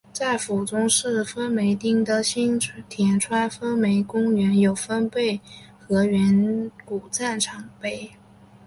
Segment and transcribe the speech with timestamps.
[0.11, 2.59] 在府中市分梅町的新
[2.89, 5.39] 田川分梅公园有分倍
[5.77, 8.09] 河原古战场碑。